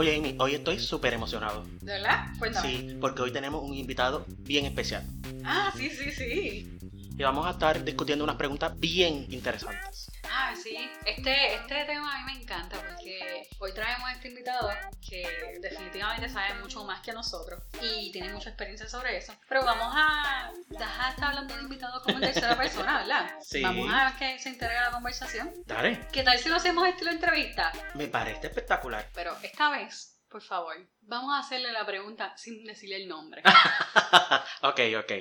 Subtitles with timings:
[0.00, 1.62] Oye, Amy, hoy estoy súper emocionado.
[1.82, 2.28] ¿De verdad?
[2.38, 2.70] Cuéntame.
[2.70, 5.04] Sí, porque hoy tenemos un invitado bien especial.
[5.44, 6.78] Ah, sí, sí, sí.
[7.18, 10.09] Y vamos a estar discutiendo unas preguntas bien interesantes.
[10.42, 10.74] Ah, sí.
[11.04, 14.70] Este, este tema a mí me encanta porque hoy traemos a este invitado
[15.06, 19.34] que definitivamente sabe mucho más que nosotros y tiene mucha experiencia sobre eso.
[19.46, 23.30] Pero vamos a dejar de estar hablando de invitados como en tercera persona, ¿verdad?
[23.42, 23.62] Sí.
[23.62, 25.52] Vamos a que se integre a la conversación.
[25.66, 27.70] Dale, ¿Qué tal si lo hacemos estilo entrevista?
[27.94, 29.10] me parece espectacular.
[29.14, 33.42] Pero esta vez, por favor, vamos a hacerle la pregunta sin decirle el nombre.
[34.62, 35.12] ok, ok.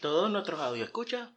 [0.00, 1.32] Todos nuestros audio escucha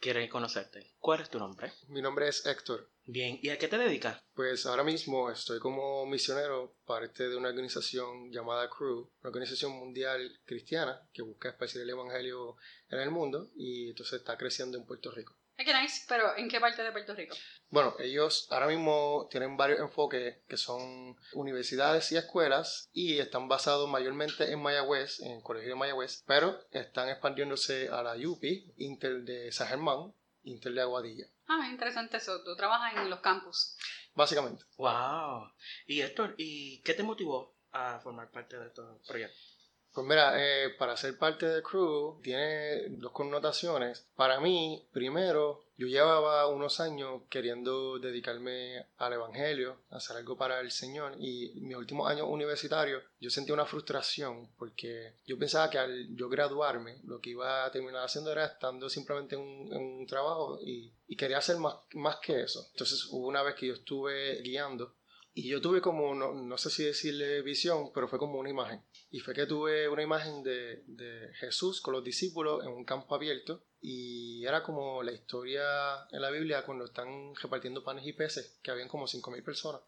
[0.00, 0.94] quieren conocerte.
[0.98, 1.72] ¿Cuál es tu nombre?
[1.88, 2.90] Mi nombre es Héctor.
[3.08, 4.20] Bien, ¿y a qué te dedicas?
[4.34, 10.40] Pues ahora mismo estoy como misionero, parte de una organización llamada Crew, una organización mundial
[10.44, 12.56] cristiana que busca esparcir el evangelio
[12.90, 15.36] en el mundo y entonces está creciendo en Puerto Rico.
[15.56, 17.36] Qué nice, pero ¿en qué parte de Puerto Rico?
[17.70, 23.88] Bueno, ellos ahora mismo tienen varios enfoques que son universidades y escuelas y están basados
[23.88, 29.24] mayormente en Mayagüez, en el Colegio de Mayagüez, pero están expandiéndose a la UPI, Intel
[29.24, 30.12] de San Germán,
[30.46, 32.42] Intel de Aguadilla, Ah, interesante eso.
[32.42, 33.76] Tú trabajas en los campus.
[34.14, 34.64] básicamente.
[34.78, 35.50] Wow.
[35.86, 39.55] Y Héctor, ¿y qué te motivó a formar parte de estos proyectos?
[39.96, 44.04] Pues mira, eh, para ser parte de Crew tiene dos connotaciones.
[44.14, 50.70] Para mí, primero, yo llevaba unos años queriendo dedicarme al Evangelio, hacer algo para el
[50.70, 56.14] Señor y mis últimos años universitarios yo sentí una frustración porque yo pensaba que al
[56.14, 60.06] yo graduarme lo que iba a terminar haciendo era estando simplemente en un, en un
[60.06, 62.68] trabajo y, y quería hacer más, más que eso.
[62.72, 64.92] Entonces hubo una vez que yo estuve guiando
[65.32, 68.82] y yo tuve como, no, no sé si decirle visión, pero fue como una imagen.
[69.10, 73.14] Y fue que tuve una imagen de, de Jesús con los discípulos en un campo
[73.14, 73.62] abierto.
[73.80, 75.62] Y era como la historia
[76.10, 79.80] en la Biblia cuando están repartiendo panes y peces, que habían como 5.000 personas.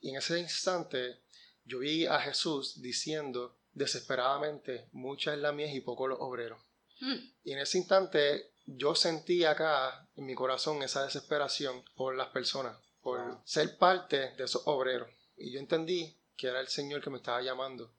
[0.00, 1.20] Y en ese instante
[1.64, 6.60] yo vi a Jesús diciendo desesperadamente, mucha es la mies y poco los obreros.
[7.00, 7.14] Mm,
[7.44, 12.76] Y en ese instante yo sentí acá en mi corazón esa desesperación por las personas,
[13.00, 13.40] por Wow.
[13.44, 15.08] ser parte de esos obreros.
[15.36, 17.92] Y yo entendí que era el Señor que me estaba llamando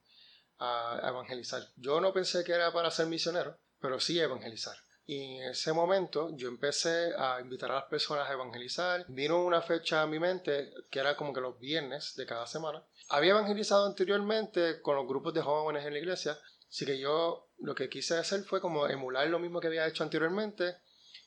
[0.58, 1.62] a evangelizar.
[1.76, 4.76] Yo no pensé que era para ser misionero, pero sí evangelizar.
[5.08, 9.04] Y en ese momento yo empecé a invitar a las personas a evangelizar.
[9.08, 12.82] Vino una fecha a mi mente que era como que los viernes de cada semana.
[13.08, 16.36] Había evangelizado anteriormente con los grupos de jóvenes en la iglesia,
[16.68, 20.02] Así que yo lo que quise hacer fue como emular lo mismo que había hecho
[20.02, 20.76] anteriormente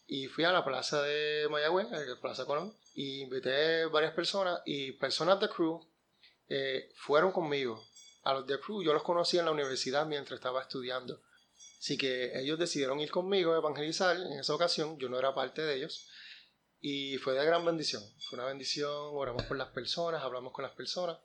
[0.06, 4.92] y fui a la plaza de Mayagüez, la plaza Colón, y invité varias personas y
[4.94, 5.80] personas de crew
[6.50, 7.84] eh, fueron conmigo.
[8.24, 11.22] A los de crew yo los conocí en la universidad mientras estaba estudiando.
[11.80, 15.62] Así que ellos decidieron ir conmigo a evangelizar en esa ocasión, yo no era parte
[15.62, 16.08] de ellos.
[16.82, 18.04] Y fue de gran bendición.
[18.30, 21.18] Fue una bendición, oramos por las personas, hablamos con las personas.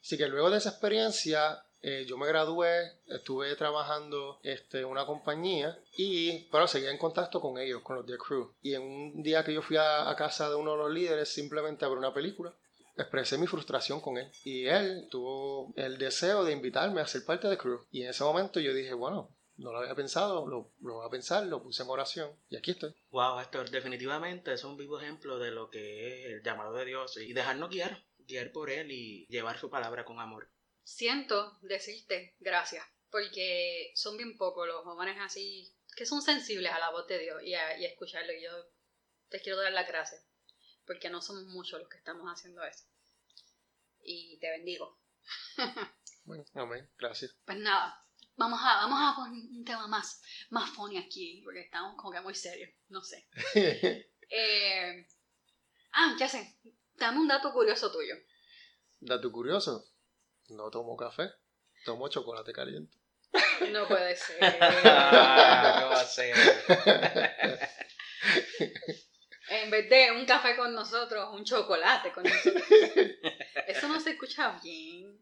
[0.00, 5.04] Así que luego de esa experiencia, eh, yo me gradué, estuve trabajando este, en una
[5.04, 8.54] compañía y, pero seguía en contacto con ellos, con los de crew.
[8.62, 11.28] Y en un día que yo fui a, a casa de uno de los líderes
[11.28, 12.54] simplemente a ver una película,
[12.96, 14.30] expresé mi frustración con él.
[14.44, 17.86] Y él tuvo el deseo de invitarme a ser parte de crew.
[17.90, 21.10] Y en ese momento yo dije, bueno, no lo había pensado, lo, lo voy a
[21.10, 22.94] pensar, lo puse en oración y aquí estoy.
[23.10, 27.16] Wow, Héctor, definitivamente es un vivo ejemplo de lo que es el llamado de Dios
[27.16, 30.50] y dejarnos guiar, guiar por Él y llevar su palabra con amor.
[30.82, 36.90] Siento decirte gracias, porque son bien pocos los jóvenes así que son sensibles a la
[36.90, 38.32] voz de Dios y a, y a escucharlo.
[38.32, 38.50] Y yo
[39.30, 40.22] te quiero dar las gracias,
[40.86, 42.84] porque no somos muchos los que estamos haciendo eso.
[44.02, 44.98] Y te bendigo.
[46.24, 47.36] Bueno, amén, gracias.
[47.44, 48.04] Pues nada,
[48.36, 50.20] vamos a, vamos a poner un tema más,
[50.50, 53.28] más funny aquí, porque estamos como que muy serios, no sé.
[54.28, 55.06] Eh,
[55.92, 56.58] ah, ya sé,
[56.96, 58.16] dame un dato curioso tuyo.
[58.98, 59.88] Dato curioso,
[60.48, 61.30] no tomo café,
[61.84, 62.98] tomo chocolate caliente.
[63.70, 64.40] No puede ser.
[64.84, 66.34] Ah, ¿qué va a ser?
[69.48, 72.62] En vez de un café con nosotros, un chocolate con nosotros.
[73.66, 75.20] Eso no se escucha bien.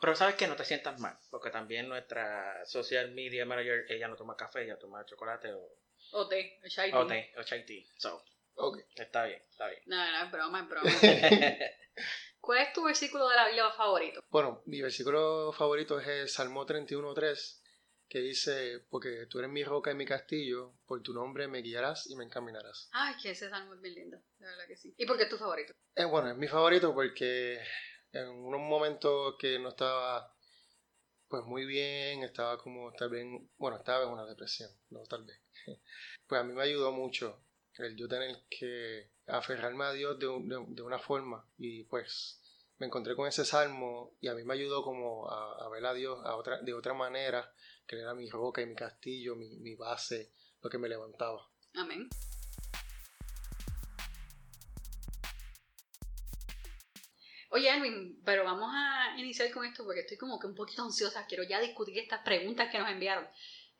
[0.00, 4.16] Pero sabes que no te sientas mal, porque también nuestra social media manager, ella no
[4.16, 5.68] toma café, ella toma chocolate o,
[6.12, 7.16] O té, o chai o tea.
[7.16, 7.84] té, o chai tea.
[7.98, 8.22] So,
[8.54, 8.78] Ok.
[8.96, 9.82] está bien, está bien.
[9.86, 10.90] No, no, es broma, es broma.
[12.40, 14.24] ¿Cuál es tu versículo de la Biblia favorito?
[14.30, 17.59] Bueno, mi versículo favorito es el Salmo 31.3,
[18.10, 22.06] que dice, porque tú eres mi roca y mi castillo, por tu nombre me guiarás
[22.10, 22.90] y me encaminarás.
[22.92, 24.92] Ay, que ese salmo es bien lindo, de verdad que sí.
[24.98, 25.72] ¿Y por qué es tu favorito?
[25.94, 27.58] Eh, bueno, es mi favorito porque
[28.12, 30.34] en unos momentos que no estaba
[31.28, 33.24] pues muy bien, estaba como tal vez,
[33.56, 35.38] bueno, estaba en una depresión, no tal vez.
[36.26, 37.40] Pues a mí me ayudó mucho
[37.78, 42.40] el yo tener que aferrarme a Dios de, un- de- de una forma y pues
[42.78, 46.18] me encontré con ese salmo y a mí me ayudó como a, ver a Dios
[46.24, 47.52] a otra, de otra manera,
[47.90, 50.30] que era mi roca y mi castillo, mi, mi base,
[50.62, 51.50] lo que me levantaba.
[51.74, 52.08] Amén.
[57.48, 61.26] Oye, Alvin, pero vamos a iniciar con esto porque estoy como que un poquito ansiosa.
[61.26, 63.26] Quiero ya discutir estas preguntas que nos enviaron.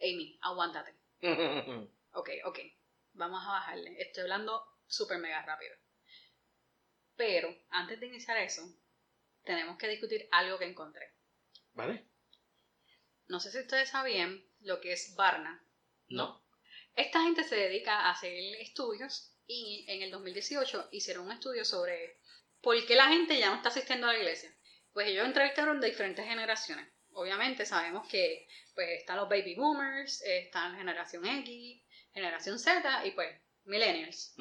[0.01, 0.93] Amy, aguántate.
[2.13, 2.59] ok, ok.
[3.13, 3.95] Vamos a bajarle.
[4.03, 5.77] Estoy hablando súper mega rápido.
[7.15, 8.63] Pero antes de iniciar eso,
[9.45, 11.15] tenemos que discutir algo que encontré.
[11.75, 12.10] ¿Vale?
[13.31, 15.65] No sé si ustedes sabían lo que es Barna.
[16.09, 16.45] No.
[16.97, 22.19] Esta gente se dedica a hacer estudios y en el 2018 hicieron un estudio sobre
[22.61, 24.53] por qué la gente ya no está asistiendo a la iglesia.
[24.93, 26.89] Pues ellos entrevistaron de diferentes generaciones.
[27.13, 31.83] Obviamente sabemos que pues están los baby boomers, están generación X,
[32.13, 34.35] generación Z y pues millennials.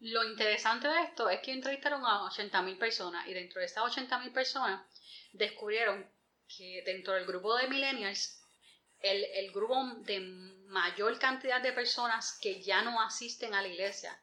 [0.00, 4.32] Lo interesante de esto es que entrevistaron a 80.000 personas y dentro de esas 80.000
[4.32, 4.84] personas
[5.32, 6.15] descubrieron
[6.48, 8.40] que dentro del grupo de millennials,
[9.00, 10.20] el, el grupo de
[10.66, 14.20] mayor cantidad de personas que ya no asisten a la iglesia,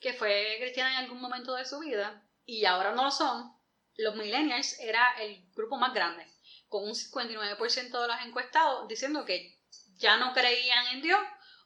[0.00, 3.52] que fue cristiana en algún momento de su vida y ahora no lo son,
[3.96, 6.26] los millennials era el grupo más grande,
[6.68, 9.58] con un 59% de los encuestados diciendo que
[9.96, 11.20] ya no creían en Dios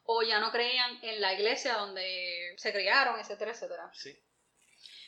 [0.05, 3.91] o ya no creían en la iglesia donde se criaron, etcétera, etcétera.
[3.95, 4.15] Sí.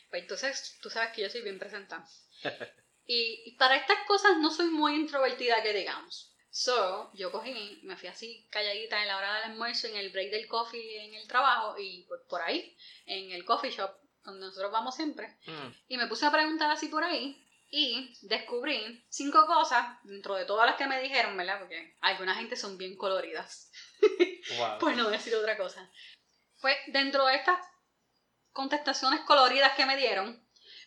[0.09, 2.07] Pues entonces, tú sabes que yo soy bien presentada.
[3.07, 6.33] y, para estas cosas no soy muy introvertida, que digamos.
[6.49, 10.31] So, yo cogí, me fui así calladita en la hora del almuerzo, en el break
[10.31, 12.75] del coffee en el trabajo y por, por ahí,
[13.05, 13.91] en el coffee shop
[14.23, 15.37] donde nosotros vamos siempre.
[15.45, 15.73] Mm.
[15.87, 20.65] Y me puse a preguntar así por ahí y descubrí cinco cosas dentro de todas
[20.65, 21.59] las que me dijeron, ¿verdad?
[21.59, 23.71] Porque algunas gente son bien coloridas.
[24.57, 24.79] Wow.
[24.79, 25.91] Por no decir otra cosa.
[26.61, 27.59] Pues dentro de estas
[28.53, 30.41] contestaciones coloridas que me dieron,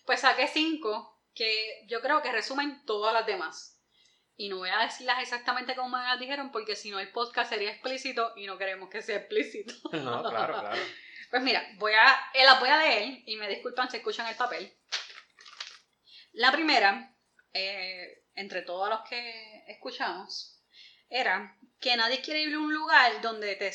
[0.07, 3.79] pues saqué cinco que yo creo que resumen todas las demás.
[4.37, 7.51] Y no voy a decirlas exactamente como me las dijeron porque si no el podcast
[7.51, 9.75] sería explícito y no queremos que sea explícito.
[9.93, 10.81] No, claro, claro.
[11.31, 14.37] Pues mira, voy a, eh, las voy a leer y me disculpan si escuchan el
[14.37, 14.77] papel.
[16.33, 17.15] La primera,
[17.53, 20.61] eh, entre todos los que escuchamos,
[21.09, 23.73] era que nadie quiere ir a un lugar donde te,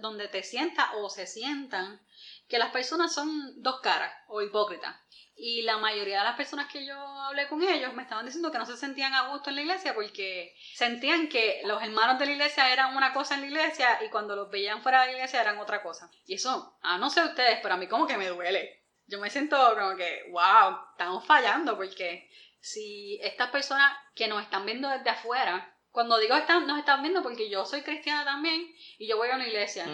[0.00, 2.00] donde, te sienta o se sientan
[2.48, 4.96] que las personas son dos caras o hipócritas.
[5.42, 8.58] Y la mayoría de las personas que yo hablé con ellos me estaban diciendo que
[8.58, 12.32] no se sentían a gusto en la iglesia porque sentían que los hermanos de la
[12.32, 15.40] iglesia eran una cosa en la iglesia y cuando los veían fuera de la iglesia
[15.40, 16.10] eran otra cosa.
[16.26, 18.84] Y eso, a no sé ustedes, pero a mí como que me duele.
[19.06, 24.66] Yo me siento como que, wow, estamos fallando porque si estas personas que nos están
[24.66, 29.08] viendo desde afuera, cuando digo están, nos están viendo porque yo soy cristiana también y
[29.08, 29.86] yo voy a una iglesia,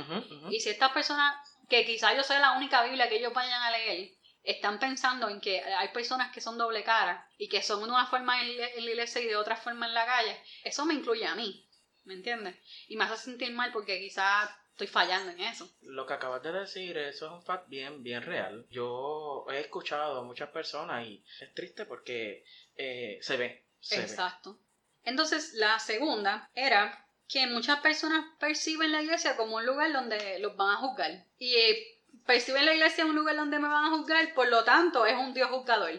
[0.50, 1.36] y si estas personas,
[1.68, 4.15] que quizás yo soy la única Biblia que ellos vayan a leer,
[4.46, 8.06] están pensando en que hay personas que son doble cara y que son de una
[8.06, 11.34] forma en la iglesia y de otra forma en la calle, eso me incluye a
[11.34, 11.68] mí,
[12.04, 12.56] ¿me entiendes?
[12.88, 15.68] Y me hace sentir mal porque quizás estoy fallando en eso.
[15.82, 18.66] Lo que acabas de decir, eso es un fact bien, bien real.
[18.70, 22.44] Yo he escuchado a muchas personas y es triste porque
[22.76, 23.66] eh, se ve.
[23.90, 24.60] Exacto.
[25.02, 30.56] Entonces, la segunda era que muchas personas perciben la iglesia como un lugar donde los
[30.56, 31.24] van a juzgar.
[31.38, 31.95] Y eh,
[32.26, 35.32] perciben la iglesia un lugar donde me van a juzgar, por lo tanto, es un
[35.32, 35.92] Dios juzgador.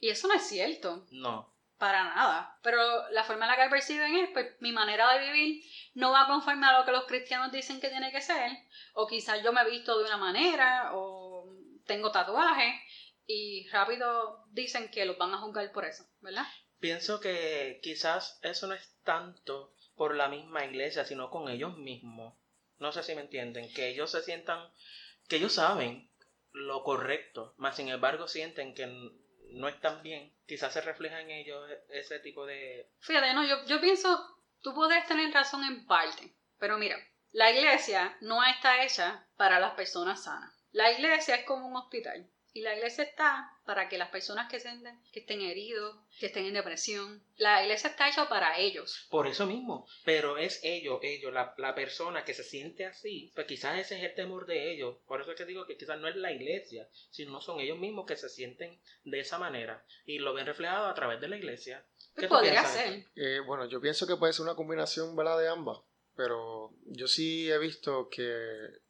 [0.00, 1.06] Y eso no es cierto.
[1.10, 2.58] No para nada.
[2.62, 5.64] Pero la forma en la que perciben es, pues mi manera de vivir
[5.94, 8.50] no va conforme a lo que los cristianos dicen que tiene que ser.
[8.92, 11.54] O quizás yo me he visto de una manera, o
[11.86, 12.74] tengo tatuajes,
[13.26, 16.46] y rápido dicen que los van a juzgar por eso, ¿verdad?
[16.80, 22.34] Pienso que quizás eso no es tanto por la misma iglesia, sino con ellos mismos.
[22.78, 24.60] No sé si me entienden, que ellos se sientan,
[25.28, 26.10] que ellos saben
[26.52, 28.86] lo correcto, mas sin embargo sienten que
[29.50, 32.90] no están bien, quizás se refleja en ellos ese tipo de...
[33.00, 36.96] Fíjate, no, yo, yo pienso, tú puedes tener razón en parte, pero mira,
[37.32, 40.52] la iglesia no está hecha para las personas sanas.
[40.72, 42.30] La iglesia es como un hospital.
[42.58, 46.44] Y la iglesia está para que las personas que, sienten, que estén heridos, que estén
[46.44, 49.06] en depresión, la iglesia está hecha para ellos.
[49.10, 53.46] Por eso mismo, pero es ellos, ellos, la, la, persona que se siente así, pues
[53.46, 54.96] quizás ese es el temor de ellos.
[55.06, 58.06] Por eso es que digo que quizás no es la iglesia, sino son ellos mismos
[58.06, 61.86] que se sienten de esa manera y lo ven reflejado a través de la iglesia.
[62.16, 63.04] ¿Qué pues podría ser?
[63.14, 65.38] Eh, bueno, yo pienso que puede ser una combinación ¿verdad?
[65.38, 65.78] de ambas,
[66.16, 68.34] pero yo sí he visto que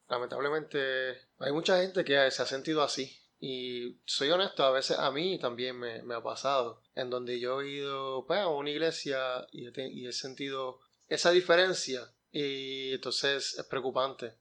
[0.09, 5.11] lamentablemente hay mucha gente que se ha sentido así y soy honesto, a veces a
[5.11, 9.69] mí también me, ha pasado, en donde yo he ido pues, a una iglesia y
[9.69, 14.35] he, sentido esa diferencia y entonces es preocupante.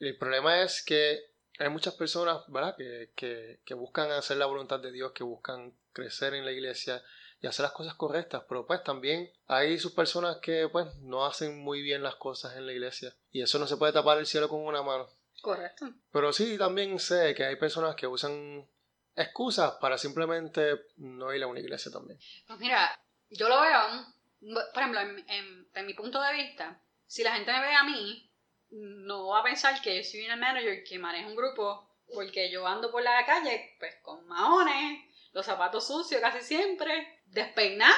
[0.00, 1.20] El problema es que
[1.58, 5.72] hay muchas personas, ¿verdad?, que, que, que buscan hacer la voluntad de Dios, que buscan
[5.92, 7.02] crecer en la iglesia
[7.40, 11.58] y hacer las cosas correctas, pero pues también hay sus personas que pues no hacen
[11.60, 14.48] muy bien las cosas en la iglesia y eso no se puede tapar el cielo
[14.48, 15.08] con una mano.
[15.44, 15.92] Correcto.
[16.10, 18.66] Pero sí, también sé que hay personas que usan
[19.14, 22.18] excusas para simplemente no ir a una iglesia también.
[22.46, 22.98] Pues mira,
[23.28, 27.60] yo lo veo, por ejemplo, en, en, mi punto de vista, si la gente me
[27.60, 28.32] ve a mí,
[28.70, 32.66] no va a pensar que yo soy una manager que maneja un grupo porque yo
[32.66, 37.94] ando por la calle pues con maones, los zapatos sucios casi siempre, despeinada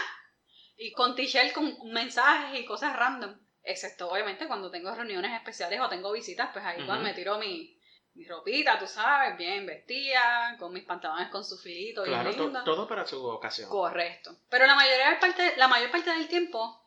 [0.77, 3.39] y con t-shirt con mensajes y cosas random.
[3.67, 7.77] Excepto, obviamente, cuando tengo reuniones especiales o tengo visitas, pues ahí cuando me tiro mi,
[8.15, 12.33] mi ropita, tú sabes, bien vestida, con mis pantalones con su filito, claro,
[12.65, 13.69] todo para su ocasión.
[13.69, 14.37] Correcto.
[14.49, 16.81] Pero la mayoría parte, la mayor parte del tiempo,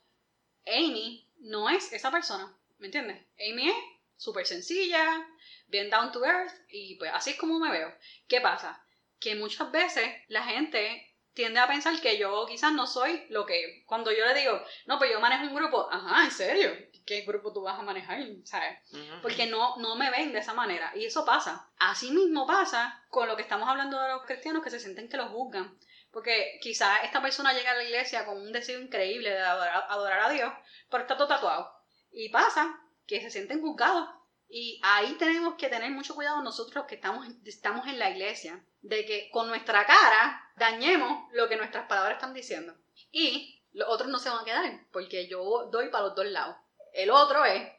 [0.66, 3.22] Amy no es esa persona, ¿me entiendes?
[3.34, 3.76] Amy es
[4.16, 5.26] súper sencilla,
[5.68, 7.94] bien down to earth, y pues así es como me veo.
[8.26, 8.82] ¿Qué pasa?
[9.20, 13.84] Que muchas veces la gente tiende a pensar que yo quizás no soy lo que
[13.86, 16.70] cuando yo le digo, no, pues yo manejo un grupo, ajá, ¿en serio?
[17.06, 18.20] ¿Qué grupo tú vas a manejar?
[18.44, 18.78] ¿Sabes?
[19.22, 20.92] Porque no, no me ven de esa manera.
[20.94, 21.68] Y eso pasa.
[21.78, 25.16] Así mismo pasa con lo que estamos hablando de los cristianos que se sienten que
[25.16, 25.76] los juzgan.
[26.12, 30.20] Porque quizás esta persona llega a la iglesia con un deseo increíble de adorar, adorar
[30.20, 30.52] a Dios,
[30.90, 31.72] pero está todo tatuado.
[32.12, 34.08] Y pasa que se sienten juzgados.
[34.52, 39.06] Y ahí tenemos que tener mucho cuidado nosotros que estamos, estamos en la iglesia de
[39.06, 42.76] que con nuestra cara dañemos lo que nuestras palabras están diciendo.
[43.12, 46.56] Y los otros no se van a quedar, porque yo doy para los dos lados.
[46.92, 47.70] El otro es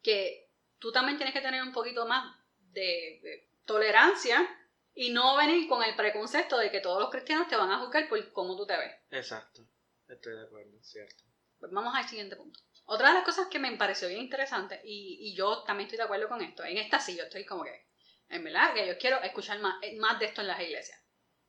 [0.00, 0.48] que
[0.78, 2.36] tú también tienes que tener un poquito más
[2.72, 4.48] de, tolerancia
[4.94, 8.08] y no venir con el preconcepto de que todos los cristianos te van a juzgar
[8.08, 8.94] por cómo tú te ves.
[9.10, 9.66] Exacto,
[10.08, 11.24] estoy de acuerdo, cierto.
[11.58, 12.60] Pues vamos al siguiente punto.
[12.84, 16.04] Otra de las cosas que me pareció bien interesante, y, y yo también estoy de
[16.04, 17.86] acuerdo con esto, en esta sí yo estoy como que
[18.32, 20.98] en verdad, que yo quiero escuchar más, eh, más de esto en las iglesias,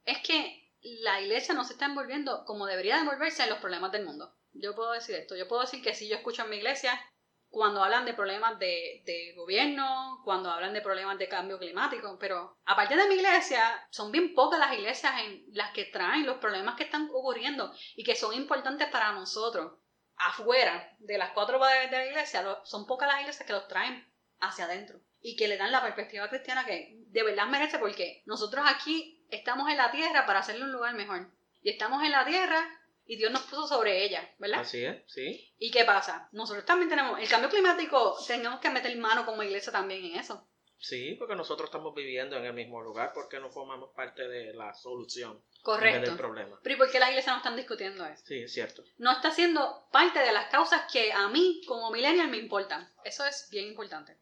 [0.04, 4.06] es que la iglesia no se está envolviendo como debería envolverse en los problemas del
[4.06, 4.36] mundo.
[4.52, 7.00] Yo puedo decir esto, yo puedo decir que si yo escucho en mi iglesia
[7.48, 12.58] cuando hablan de problemas de, de, gobierno, cuando hablan de problemas de cambio climático, pero
[12.66, 16.76] aparte de mi iglesia, son bien pocas las iglesias en las que traen los problemas
[16.76, 19.80] que están ocurriendo y que son importantes para nosotros.
[20.18, 24.08] Afuera de las cuatro paredes de la iglesia, son pocas las iglesias que los traen
[24.40, 28.66] hacia adentro y que le dan la perspectiva cristiana que de verdad merece porque nosotros
[28.68, 31.32] aquí estamos en la tierra para hacerle un lugar mejor.
[31.62, 32.62] Y estamos en la tierra
[33.06, 34.62] y Dios nos puso sobre ella, ¿verdad?
[34.62, 35.54] Así es, sí.
[35.58, 36.30] ¿Y qué pasa?
[36.32, 40.48] Nosotros también tenemos el cambio climático, tenemos que meter mano como iglesia también en eso.
[40.84, 44.74] Sí, porque nosotros estamos viviendo en el mismo lugar, porque no formamos parte de la
[44.74, 45.42] solución.
[45.62, 46.10] Correcto.
[46.10, 46.60] del problema.
[46.62, 48.22] Pero ¿y por qué las iglesias no están discutiendo eso?
[48.26, 48.84] Sí, es cierto.
[48.98, 52.92] No está siendo parte de las causas que a mí como millennial me importan.
[53.06, 54.18] Eso es bien importante.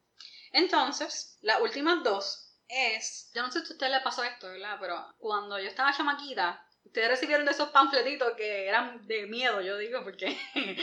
[0.53, 4.77] Entonces, las últimas dos es, yo no sé si a usted le pasó esto, ¿verdad?
[4.79, 9.77] Pero cuando yo estaba chamaquita, ustedes recibieron de esos panfletitos que eran de miedo, yo
[9.77, 10.37] digo, porque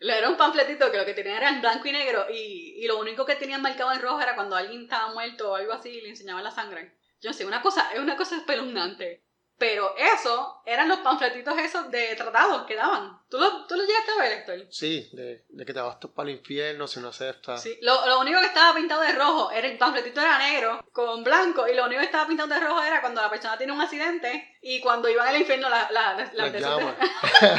[0.00, 2.98] era un panfletito que lo que tenía era en blanco y negro y, y lo
[2.98, 6.00] único que tenían marcado en rojo era cuando alguien estaba muerto o algo así y
[6.00, 6.96] le enseñaban la sangre.
[7.20, 9.24] Yo sé, una cosa, es una cosa espeluznante.
[9.58, 13.20] Pero eso eran los panfletitos esos de tratados que daban.
[13.28, 14.66] ¿Tú lo, tú lo llegaste a ver, Héctor?
[14.70, 17.62] Sí, de, de que te vas para el infierno si no aceptas.
[17.62, 21.22] Sí, lo, lo, único que estaba pintado de rojo, era el panfletito era negro con
[21.22, 23.80] blanco y lo único que estaba pintado de rojo era cuando la persona tiene un
[23.80, 26.96] accidente y cuando iban al infierno la, la, la, las llamas.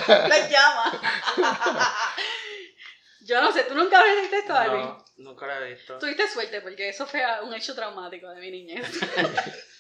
[0.08, 0.96] las llamas.
[3.22, 4.82] Yo no sé, ¿tú nunca visto esto, Alvin?
[4.82, 5.98] No, nunca lo he visto.
[5.98, 8.86] Tuviste suerte porque eso fue un hecho traumático de mi niñez.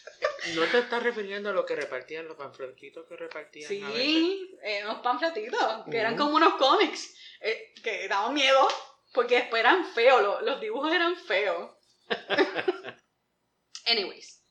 [0.55, 3.67] ¿No te estás refiriendo a lo que repartían los panfletitos que repartían?
[3.67, 8.67] Sí, eh, unos panfletitos que eran como unos cómics eh, que daban miedo
[9.13, 11.71] porque después eran feos, los, los dibujos eran feos.
[13.85, 14.43] Anyways,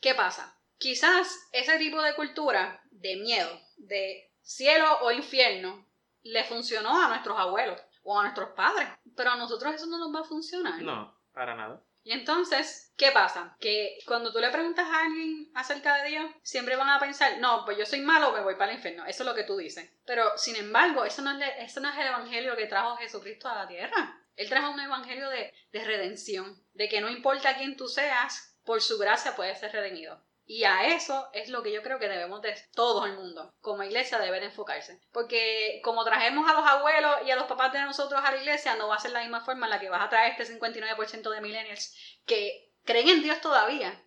[0.00, 0.58] ¿qué pasa?
[0.78, 5.86] Quizás ese tipo de cultura de miedo, de cielo o infierno,
[6.22, 10.14] le funcionó a nuestros abuelos o a nuestros padres, pero a nosotros eso no nos
[10.14, 10.80] va a funcionar.
[10.82, 11.84] No, para nada.
[12.04, 13.56] Y entonces, ¿qué pasa?
[13.60, 17.64] Que cuando tú le preguntas a alguien acerca de Dios, siempre van a pensar, no,
[17.64, 19.04] pues yo soy malo, me voy para el infierno.
[19.06, 19.88] Eso es lo que tú dices.
[20.04, 23.54] Pero, sin embargo, eso no es, eso no es el evangelio que trajo Jesucristo a
[23.54, 24.18] la tierra.
[24.34, 28.80] Él trajo un evangelio de, de redención, de que no importa quién tú seas, por
[28.80, 30.20] su gracia puedes ser redimido.
[30.54, 33.84] Y a eso es lo que yo creo que debemos de todo el mundo, como
[33.84, 35.00] iglesia, debe de enfocarse.
[35.10, 38.76] Porque como trajemos a los abuelos y a los papás de nosotros a la iglesia,
[38.76, 41.30] no va a ser la misma forma en la que vas a traer este 59%
[41.30, 41.94] de millennials
[42.26, 43.98] que creen en Dios todavía.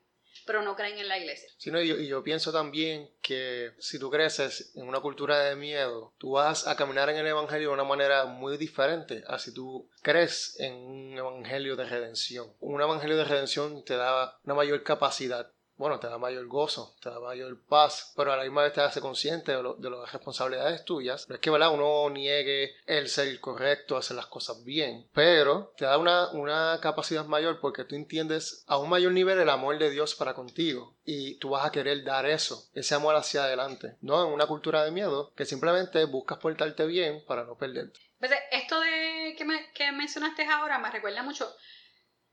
[0.46, 1.50] pero no creen en la iglesia.
[1.58, 5.40] Sí, no, y, yo, y yo pienso también que si tú creces en una cultura
[5.40, 9.40] de miedo, tú vas a caminar en el Evangelio de una manera muy diferente a
[9.40, 12.54] si tú crees en un Evangelio de redención.
[12.60, 17.10] Un Evangelio de redención te da una mayor capacidad bueno, te da mayor gozo, te
[17.10, 20.86] da mayor paz, pero a la misma vez te hace consciente de, de las responsabilidades
[20.86, 21.28] tuyas.
[21.28, 21.74] No es que ¿verdad?
[21.74, 27.26] uno niegue el ser correcto, hacer las cosas bien, pero te da una, una capacidad
[27.26, 31.36] mayor porque tú entiendes a un mayor nivel el amor de Dios para contigo y
[31.40, 34.92] tú vas a querer dar eso, ese amor hacia adelante, no en una cultura de
[34.92, 38.00] miedo que simplemente buscas portarte bien para no perderte.
[38.20, 41.54] Pues esto de que, me, que mencionaste ahora me recuerda mucho,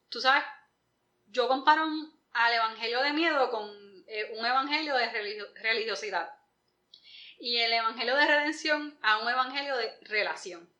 [0.08, 0.44] tú sabes,
[1.26, 3.70] yo comparo un al evangelio de miedo con
[4.06, 5.10] eh, un evangelio de
[5.54, 6.38] religiosidad.
[7.38, 10.72] Y el evangelio de redención a un evangelio de relación.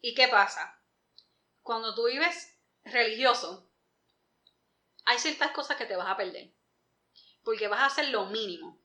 [0.00, 0.80] ¿Y qué pasa?
[1.62, 3.70] Cuando tú vives religioso,
[5.04, 6.52] hay ciertas cosas que te vas a perder.
[7.42, 8.78] Porque vas a hacer lo mínimo.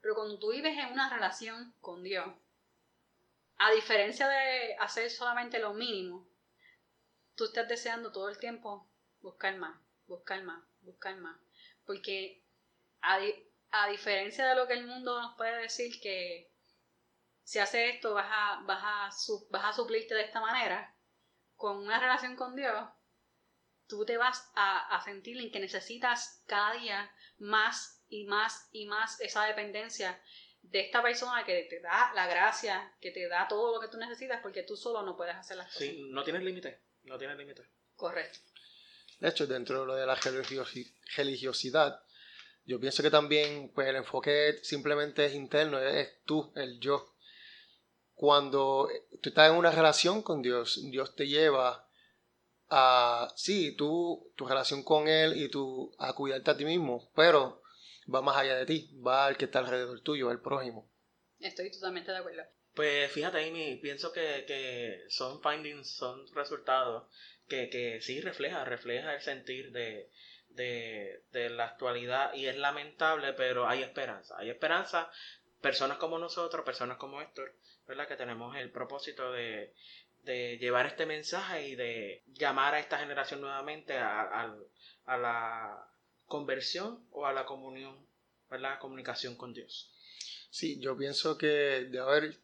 [0.00, 2.26] Pero cuando tú vives en una relación con Dios,
[3.58, 6.28] a diferencia de hacer solamente lo mínimo,
[7.34, 8.88] tú estás deseando todo el tiempo
[9.20, 11.38] buscar más buscar más, buscar más.
[11.84, 12.44] Porque
[13.00, 13.18] a,
[13.88, 16.50] diferencia de lo que el mundo nos puede decir que
[17.44, 20.94] si hace esto vas a, vas, a, vas a suplirte de esta manera,
[21.54, 22.88] con una relación con Dios,
[23.86, 28.86] tú te vas a, a sentir en que necesitas cada día más y más y
[28.86, 30.20] más esa dependencia
[30.62, 33.98] de esta persona que te da la gracia, que te da todo lo que tú
[33.98, 35.80] necesitas, porque tú solo no puedes hacer las cosas.
[35.80, 37.62] Sí, no tienes límite, no tienes límite.
[37.94, 38.40] Correcto.
[39.18, 40.18] De hecho, dentro de lo de la
[41.16, 42.02] religiosidad,
[42.64, 47.14] yo pienso que también pues, el enfoque simplemente es interno, es tú, el yo.
[48.14, 48.88] Cuando
[49.22, 51.88] tú estás en una relación con Dios, Dios te lleva
[52.68, 57.62] a, sí, tú, tu relación con Él y tú a cuidarte a ti mismo, pero
[58.12, 60.90] va más allá de ti, va al que está alrededor tuyo, al prójimo.
[61.38, 62.42] Estoy totalmente de acuerdo.
[62.74, 67.04] Pues fíjate, Amy, pienso que, que son findings, son resultados
[67.48, 70.10] que, que sí refleja, refleja el sentir de,
[70.56, 74.36] de, la actualidad y es lamentable, pero hay esperanza.
[74.38, 75.10] Hay esperanza,
[75.60, 77.54] personas como nosotros, personas como Héctor,
[77.86, 78.08] ¿verdad?
[78.08, 79.74] Que tenemos el propósito de,
[80.22, 84.56] de llevar este mensaje y de llamar a esta generación nuevamente a,
[85.04, 85.88] a, la
[86.26, 88.06] conversión o a la comunión,
[88.50, 88.78] ¿verdad?
[88.78, 89.92] Comunicación con Dios.
[90.50, 92.40] Sí, yo pienso que de haber,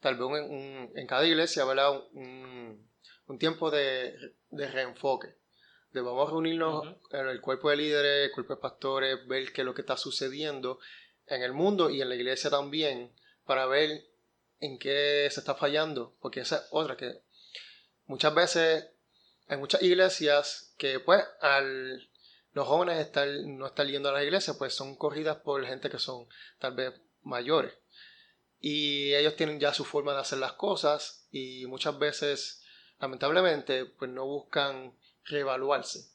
[0.00, 1.92] tal vez en, en cada iglesia, ¿verdad?
[2.12, 2.89] Un,
[3.30, 5.36] un tiempo de, reenfoque.
[5.92, 9.60] De vamos a reunirnos en el cuerpo de líderes, el cuerpo de pastores, ver qué
[9.60, 10.80] es lo que está sucediendo
[11.26, 13.14] en el mundo y en la iglesia también,
[13.44, 14.04] para ver
[14.58, 16.16] en qué se está fallando.
[16.20, 17.22] Porque esa es otra que
[18.06, 18.88] muchas veces
[19.46, 22.08] hay muchas iglesias que pues al
[22.52, 26.00] los jóvenes están, no están yendo a la iglesia, pues son corridas por gente que
[26.00, 26.26] son
[26.58, 27.74] tal vez mayores.
[28.58, 32.59] Y ellos tienen ya su forma de hacer las cosas y muchas veces
[33.00, 36.10] lamentablemente, pues no buscan reevaluarse.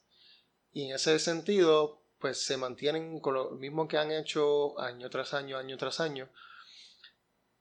[0.71, 5.34] Y en ese sentido, pues se mantienen con lo mismo que han hecho año tras
[5.34, 6.30] año, año tras año.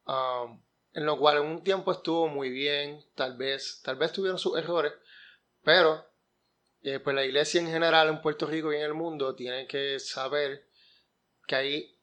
[0.07, 4.57] En lo cual en un tiempo estuvo muy bien, tal vez, tal vez tuvieron sus
[4.57, 4.93] errores,
[5.63, 6.07] pero
[6.83, 9.99] eh, pues la iglesia en general en Puerto Rico y en el mundo tiene que
[9.99, 10.69] saber
[11.47, 11.99] que hay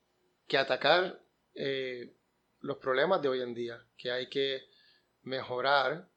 [0.47, 1.21] que atacar
[1.53, 2.13] eh,
[2.59, 4.63] los problemas de hoy en día, que hay que
[5.21, 6.10] mejorar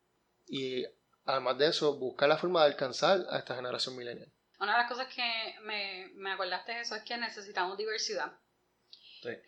[0.47, 0.85] y
[1.25, 4.31] además de eso, buscar la forma de alcanzar a esta generación milenial.
[4.59, 8.33] Una de las cosas que me, me acordaste de eso es que necesitamos diversidad.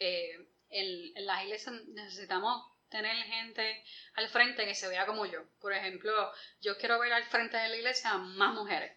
[0.00, 5.40] Eh, en, las iglesias necesitamos tener gente al frente que se vea como yo.
[5.60, 6.12] Por ejemplo,
[6.60, 8.96] yo quiero ver al frente de la iglesia más mujeres.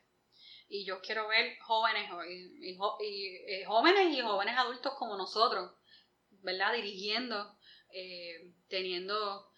[0.67, 5.71] Y yo quiero ver jóvenes y, y, jóvenes y jóvenes adultos como nosotros,
[6.43, 6.73] ¿verdad?
[6.73, 7.57] Dirigiendo,
[7.91, 9.48] eh, teniendo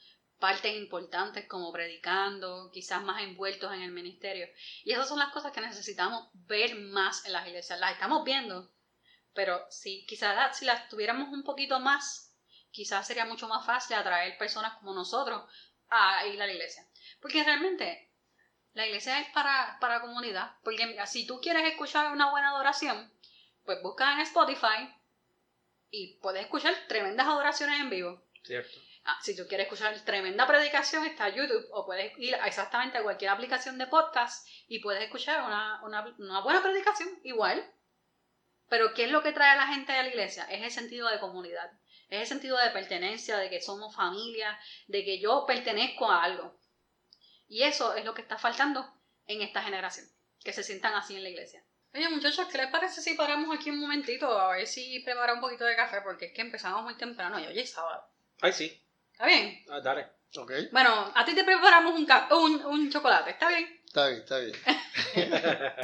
[0.41, 4.47] partes importantes como predicando, quizás más envueltos en el ministerio.
[4.83, 7.79] Y esas son las cosas que necesitamos ver más en las iglesias.
[7.79, 8.69] Las estamos viendo,
[9.33, 12.35] pero si quizás si las tuviéramos un poquito más,
[12.71, 15.43] quizás sería mucho más fácil atraer personas como nosotros
[15.89, 16.83] a ir a la iglesia.
[17.21, 18.11] Porque realmente
[18.73, 20.55] la iglesia es para, para la comunidad.
[20.63, 23.13] Porque si tú quieres escuchar una buena adoración,
[23.63, 24.91] pues busca en Spotify
[25.91, 28.23] y puedes escuchar tremendas adoraciones en vivo.
[28.43, 28.90] Cierto.
[29.03, 33.31] Ah, si tú quieres escuchar tremenda predicación, está YouTube o puedes ir exactamente a cualquier
[33.31, 37.65] aplicación de podcast y puedes escuchar una, buena predicación igual.
[38.69, 40.45] Pero ¿qué es lo que trae a la gente a la iglesia?
[40.45, 41.71] Es el sentido de comunidad,
[42.09, 46.57] es el sentido de pertenencia, de que somos familia, de que yo pertenezco a algo.
[47.47, 48.87] Y eso es lo que está faltando
[49.25, 50.07] en esta generación,
[50.43, 51.65] que se sientan así en la iglesia.
[51.93, 55.41] Oye, muchachos, ¿qué les parece si paramos aquí un momentito a ver si prepara un
[55.41, 56.01] poquito de café?
[56.01, 58.05] Porque es que empezamos muy temprano y hoy es sábado.
[58.39, 58.81] Ay, sí.
[59.21, 59.63] ¿Está bien?
[59.69, 60.07] Ah, dale.
[60.35, 63.79] Ok, Bueno, a ti te preparamos un, ca- un, un chocolate, ¿está bien?
[63.85, 64.55] está bien, está bien.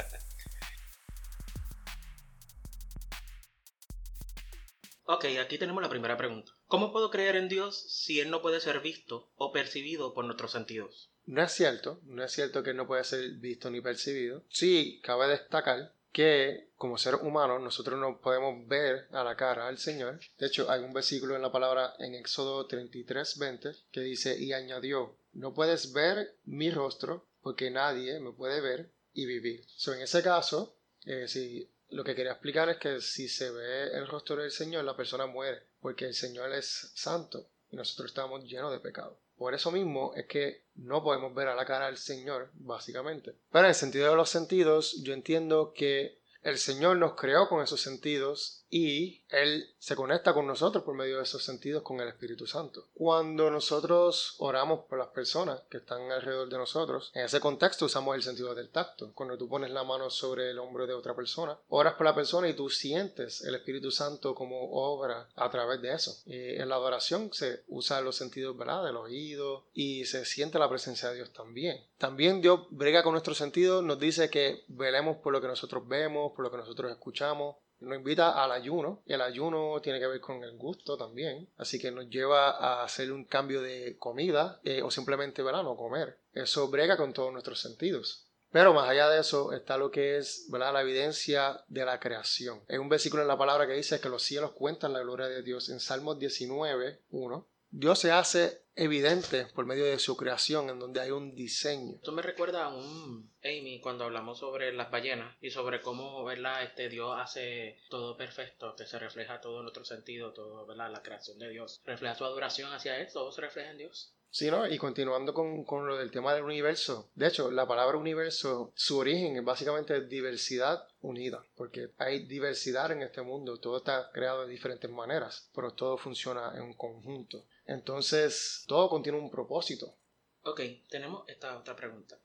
[5.04, 6.52] Ok, aquí tenemos la primera pregunta.
[6.66, 10.52] ¿Cómo puedo creer en Dios si Él no puede ser visto o percibido por nuestros
[10.52, 11.10] sentidos?
[11.24, 14.44] No es cierto, no es cierto que no puede ser visto ni percibido.
[14.50, 19.78] Sí, cabe destacar que como seres humanos nosotros no podemos ver a la cara al
[19.78, 20.20] Señor.
[20.38, 24.52] De hecho, hay un versículo en la palabra en Éxodo 33, 20 que dice, y
[24.52, 29.64] añadió, no puedes ver mi rostro porque nadie me puede ver y vivir.
[29.68, 33.88] So, en ese caso, eh, si lo que quería explicar es que si se ve
[33.92, 38.44] el rostro del Señor, la persona muere, porque el Señor es santo y nosotros estamos
[38.44, 39.18] llenos de pecado.
[39.36, 43.36] Por eso mismo es que no podemos ver a la cara del Señor, básicamente.
[43.52, 47.62] Pero en el sentido de los sentidos, yo entiendo que el Señor nos creó con
[47.62, 52.08] esos sentidos y Él se conecta con nosotros por medio de esos sentidos con el
[52.08, 52.86] Espíritu Santo.
[52.94, 58.14] Cuando nosotros oramos por las personas que están alrededor de nosotros, en ese contexto usamos
[58.14, 59.12] el sentido del tacto.
[59.14, 62.48] Cuando tú pones la mano sobre el hombro de otra persona, oras por la persona
[62.48, 66.18] y tú sientes el Espíritu Santo como obra a través de eso.
[66.26, 68.84] En la adoración se usa los sentidos ¿verdad?
[68.84, 71.82] del oído y se siente la presencia de Dios también.
[71.96, 76.27] También Dios brega con nuestros sentidos, nos dice que velemos por lo que nosotros vemos,
[76.32, 80.20] por lo que nosotros escuchamos, nos invita al ayuno y el ayuno tiene que ver
[80.20, 84.82] con el gusto también así que nos lleva a hacer un cambio de comida eh,
[84.82, 85.62] o simplemente ¿verdad?
[85.62, 89.90] no comer eso brega con todos nuestros sentidos pero más allá de eso está lo
[89.90, 90.72] que es ¿verdad?
[90.72, 92.62] la evidencia de la creación.
[92.68, 95.42] Hay un versículo en la palabra que dice que los cielos cuentan la gloria de
[95.42, 97.46] Dios en Salmos 19, 1.
[97.70, 101.96] Dios se hace evidente por medio de su creación en donde hay un diseño.
[101.96, 106.62] Esto me recuerda a un Amy cuando hablamos sobre las ballenas y sobre cómo, ¿verdad?
[106.62, 110.90] Este Dios hace todo perfecto, que se refleja todo en otro sentido, todo, ¿verdad?
[110.90, 111.80] La creación de Dios.
[111.84, 114.14] Refleja su adoración hacia Él, todo se refleja en Dios.
[114.30, 114.66] Sí, ¿no?
[114.66, 117.10] Y continuando con, con lo del tema del universo.
[117.14, 123.02] De hecho, la palabra universo, su origen es básicamente diversidad unida, porque hay diversidad en
[123.02, 127.44] este mundo, todo está creado de diferentes maneras, pero todo funciona en un conjunto.
[127.68, 129.98] Entonces, todo contiene un propósito.
[130.42, 132.18] Ok, tenemos esta otra pregunta.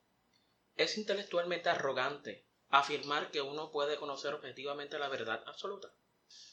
[0.75, 5.93] ¿Es intelectualmente arrogante afirmar que uno puede conocer objetivamente la verdad absoluta?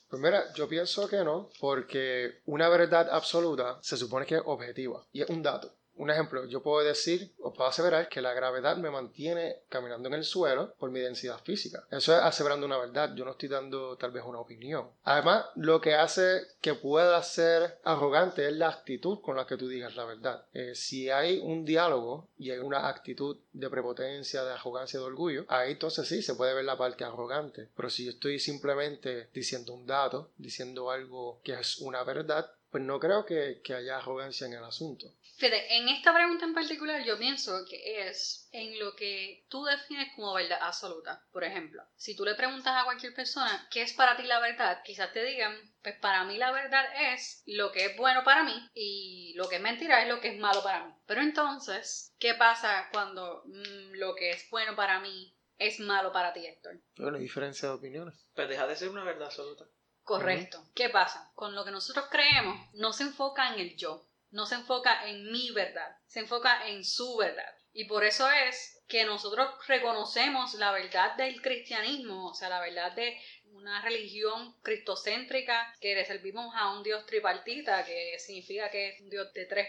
[0.09, 5.07] Pues mira, yo pienso que no, porque una verdad absoluta se supone que es objetiva
[5.13, 5.80] y es un dato.
[6.01, 10.15] Un ejemplo, yo puedo decir o puedo aseverar que la gravedad me mantiene caminando en
[10.15, 11.85] el suelo por mi densidad física.
[11.91, 14.89] Eso es aseverando una verdad, yo no estoy dando tal vez una opinión.
[15.05, 19.69] Además, lo que hace que pueda ser arrogante es la actitud con la que tú
[19.69, 20.47] digas la verdad.
[20.55, 25.45] Eh, si hay un diálogo y hay una actitud de prepotencia, de arrogancia, de orgullo,
[25.49, 27.69] ahí entonces sí se puede ver la parte arrogante.
[27.77, 32.85] Pero si yo estoy simplemente diciendo un dato, diciendo algo que es una verdad, pues
[32.85, 35.13] no creo que, que haya arrogancia en el asunto.
[35.41, 40.13] Fíjate, en esta pregunta en particular yo pienso que es en lo que tú defines
[40.15, 41.25] como verdad absoluta.
[41.33, 44.83] Por ejemplo, si tú le preguntas a cualquier persona qué es para ti la verdad,
[44.85, 48.69] quizás te digan, pues para mí la verdad es lo que es bueno para mí
[48.75, 50.93] y lo que es mentira es lo que es malo para mí.
[51.07, 56.35] Pero entonces, ¿qué pasa cuando mm, lo que es bueno para mí es malo para
[56.35, 56.83] ti, Héctor?
[56.99, 58.27] Bueno, hay diferencia de opiniones.
[58.35, 59.65] Pues deja de ser una verdad absoluta.
[60.03, 60.67] Correcto.
[60.75, 61.31] ¿Qué pasa?
[61.35, 65.31] Con lo que nosotros creemos, no se enfoca en el yo, no se enfoca en
[65.31, 67.53] mi verdad, se enfoca en su verdad.
[67.73, 72.93] Y por eso es que nosotros reconocemos la verdad del cristianismo, o sea, la verdad
[72.93, 73.17] de
[73.53, 79.11] una religión cristocéntrica que le servimos a un Dios tripartita, que significa que es un
[79.11, 79.69] Dios de tres.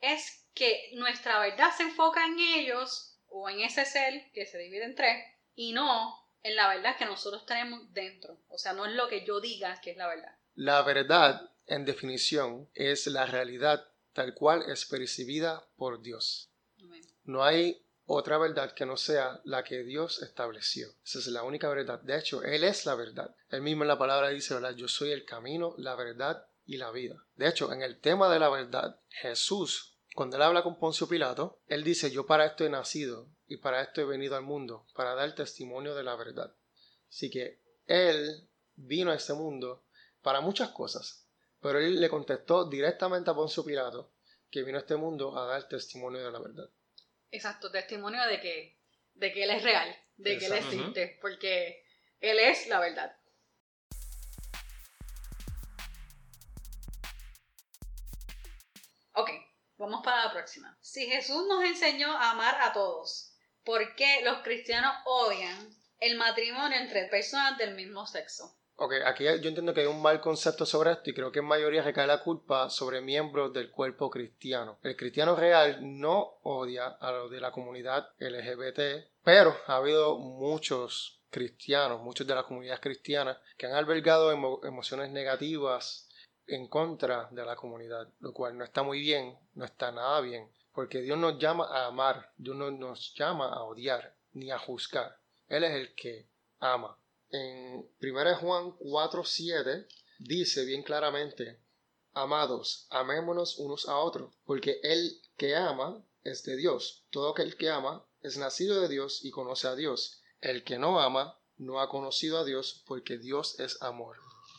[0.00, 4.84] Es que nuestra verdad se enfoca en ellos o en ese ser que se divide
[4.84, 8.38] en tres y no en la verdad que nosotros tenemos dentro.
[8.48, 10.34] O sea, no es lo que yo diga que es la verdad.
[10.54, 16.50] La verdad, en definición, es la realidad tal cual es percibida por Dios.
[17.24, 20.88] No hay otra verdad que no sea la que Dios estableció.
[21.04, 22.00] Esa es la única verdad.
[22.00, 23.36] De hecho, Él es la verdad.
[23.50, 24.74] Él mismo en la palabra dice, ¿verdad?
[24.74, 27.24] Yo soy el camino, la verdad y la vida.
[27.36, 31.60] De hecho, en el tema de la verdad, Jesús, cuando Él habla con Poncio Pilato,
[31.68, 35.14] Él dice, yo para esto he nacido y para esto he venido al mundo, para
[35.14, 36.52] dar testimonio de la verdad.
[37.08, 39.84] Así que Él vino a este mundo
[40.22, 41.19] para muchas cosas,
[41.60, 44.12] pero Él le contestó directamente a Poncio Pilato
[44.50, 46.68] que vino a este mundo a dar testimonio de la verdad.
[47.30, 48.78] Exacto, testimonio de que,
[49.14, 51.84] de que Él es real, de que Él existe, porque
[52.20, 53.16] Él es la verdad.
[59.12, 59.30] Ok,
[59.76, 60.76] vamos para la próxima.
[60.80, 66.78] Si Jesús nos enseñó a amar a todos, ¿por qué los cristianos odian el matrimonio
[66.78, 68.56] entre personas del mismo sexo.
[68.82, 71.44] Ok, aquí yo entiendo que hay un mal concepto sobre esto y creo que en
[71.44, 74.78] mayoría recae la culpa sobre miembros del cuerpo cristiano.
[74.82, 81.20] El cristiano real no odia a los de la comunidad LGBT, pero ha habido muchos
[81.28, 86.08] cristianos, muchos de la comunidad cristiana, que han albergado emociones negativas
[86.46, 90.50] en contra de la comunidad, lo cual no está muy bien, no está nada bien,
[90.72, 95.18] porque Dios nos llama a amar, Dios no nos llama a odiar ni a juzgar.
[95.48, 96.96] Él es el que ama.
[97.32, 99.86] En 1 Juan 4:7
[100.18, 101.60] dice bien claramente,
[102.12, 107.04] Amados, amémonos unos a otros, porque el que ama es de Dios.
[107.10, 110.20] Todo aquel que ama es nacido de Dios y conoce a Dios.
[110.40, 114.16] El que no ama no ha conocido a Dios porque Dios es amor.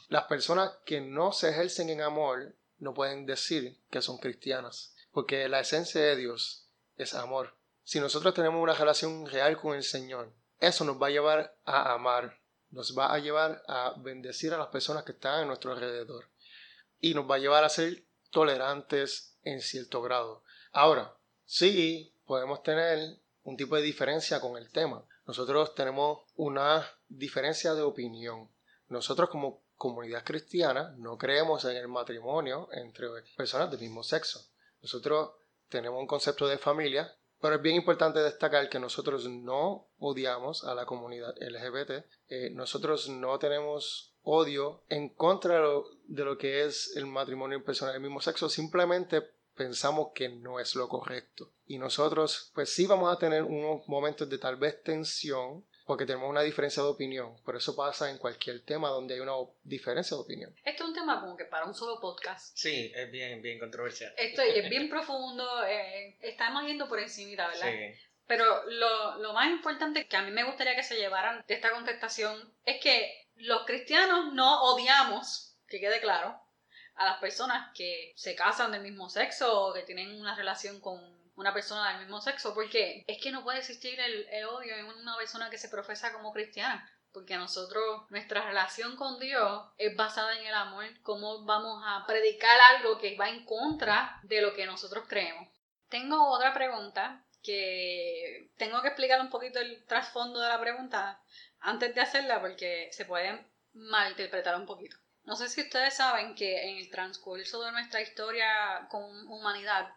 [0.07, 5.47] Las personas que no se ejercen en amor no pueden decir que son cristianas, porque
[5.47, 7.55] la esencia de Dios es amor.
[7.83, 11.93] Si nosotros tenemos una relación real con el Señor, eso nos va a llevar a
[11.93, 12.40] amar,
[12.71, 16.29] nos va a llevar a bendecir a las personas que están a nuestro alrededor
[16.99, 20.43] y nos va a llevar a ser tolerantes en cierto grado.
[20.71, 25.05] Ahora, sí podemos tener un tipo de diferencia con el tema.
[25.25, 28.49] Nosotros tenemos una diferencia de opinión.
[28.87, 34.47] Nosotros como comunidad cristiana no creemos en el matrimonio entre personas del mismo sexo.
[34.81, 35.31] Nosotros
[35.69, 40.75] tenemos un concepto de familia pero es bien importante destacar que nosotros no odiamos a
[40.75, 45.55] la comunidad LGBT, eh, nosotros no tenemos odio en contra
[46.07, 49.23] de lo, que es el matrimonio en personas del mismo sexo, simplemente
[49.55, 51.53] pensamos que no es lo correcto.
[51.65, 56.29] Y nosotros, pues sí vamos a tener unos momentos de tal vez tensión porque tenemos
[56.29, 57.35] una diferencia de opinión.
[57.43, 60.55] Por eso pasa en cualquier tema donde hay una diferencia de opinión.
[60.63, 62.55] Esto es un tema como que para un solo podcast.
[62.55, 64.13] Sí, es bien, bien controversial.
[64.17, 67.67] Esto es bien profundo, eh, estamos yendo por encima, ¿verdad?
[67.69, 67.99] Sí.
[68.25, 71.71] Pero lo, lo más importante que a mí me gustaría que se llevaran de esta
[71.71, 76.41] contestación es que los cristianos no odiamos, que quede claro,
[76.95, 81.20] a las personas que se casan del mismo sexo o que tienen una relación con
[81.35, 85.17] una persona del mismo sexo, porque es que no puede existir el, odio en una
[85.17, 86.89] persona que se profesa como cristiana.
[87.13, 90.85] Porque nosotros, nuestra relación con Dios es basada en el amor.
[91.01, 95.49] ¿Cómo vamos a predicar algo que va en contra de lo que nosotros creemos?
[95.89, 101.21] Tengo otra pregunta que tengo que explicar un poquito el trasfondo de la pregunta
[101.59, 104.97] antes de hacerla porque se puede malinterpretar un poquito.
[105.23, 109.93] No sé si ustedes saben que en el transcurso de nuestra historia con humanidad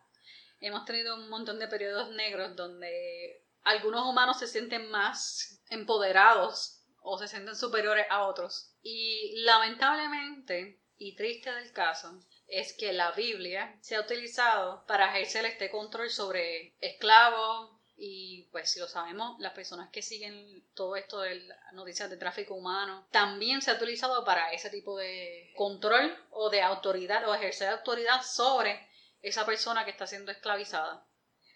[0.66, 7.18] hemos tenido un montón de periodos negros donde algunos humanos se sienten más empoderados o
[7.18, 8.72] se sienten superiores a otros.
[8.82, 15.44] Y lamentablemente, y triste del caso, es que la Biblia se ha utilizado para ejercer
[15.46, 21.20] este control sobre esclavos y pues si lo sabemos, las personas que siguen todo esto
[21.20, 26.50] de noticias de tráfico humano, también se ha utilizado para ese tipo de control o
[26.50, 28.88] de autoridad o ejercer autoridad sobre
[29.24, 31.06] esa persona que está siendo esclavizada.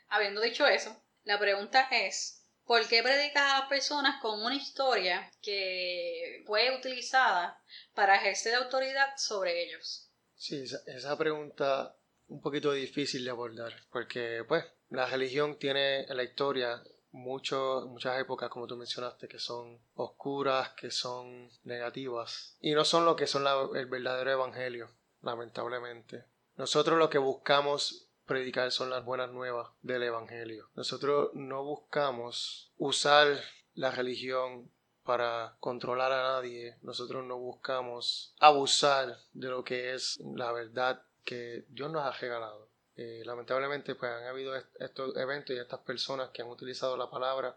[0.08, 5.30] Habiendo dicho eso, la pregunta es, ¿por qué predicas a las personas con una historia
[5.42, 7.62] que fue utilizada
[7.94, 10.10] para ejercer autoridad sobre ellos?
[10.34, 11.94] Sí, esa, pregunta
[12.28, 18.48] un poquito difícil de abordar, porque pues la religión tiene en la historia muchas épocas,
[18.48, 23.44] como tú mencionaste, que son oscuras, que son negativas, y no son lo que son
[23.76, 26.24] el verdadero evangelio, lamentablemente.
[26.58, 30.68] Nosotros lo que buscamos predicar son las buenas nuevas del Evangelio.
[30.74, 33.40] Nosotros no buscamos usar
[33.74, 34.68] la religión
[35.04, 36.76] para controlar a nadie.
[36.82, 42.68] Nosotros no buscamos abusar de lo que es la verdad que Dios nos ha regalado.
[42.96, 47.56] Eh, lamentablemente pues han habido estos eventos y estas personas que han utilizado la palabra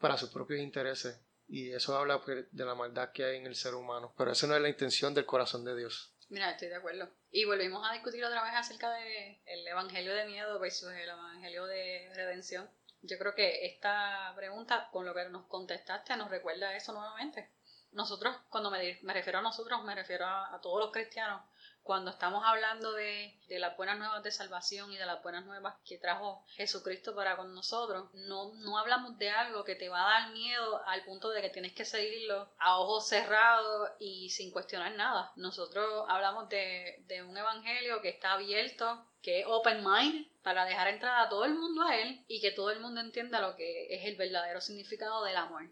[0.00, 3.54] para sus propios intereses y eso habla pues, de la maldad que hay en el
[3.54, 4.12] ser humano.
[4.18, 6.12] Pero esa no es la intención del corazón de Dios.
[6.30, 7.10] Mira, estoy de acuerdo.
[7.32, 11.66] Y volvemos a discutir otra vez acerca del el evangelio de miedo versus el evangelio
[11.66, 12.70] de redención.
[13.02, 17.50] Yo creo que esta pregunta, con lo que nos contestaste, nos recuerda eso nuevamente.
[17.90, 21.42] Nosotros, cuando me, me refiero a nosotros, me refiero a todos los cristianos,
[21.90, 25.98] cuando estamos hablando de, las buenas nuevas de salvación y de las buenas nuevas que
[25.98, 30.32] trajo Jesucristo para con nosotros, no, no hablamos de algo que te va a dar
[30.32, 35.32] miedo al punto de que tienes que seguirlo a ojos cerrados y sin cuestionar nada.
[35.34, 40.86] Nosotros hablamos de, de un evangelio que está abierto, que es open mind, para dejar
[40.86, 43.92] entrar a todo el mundo a él y que todo el mundo entienda lo que
[43.92, 45.64] es el verdadero significado del amor.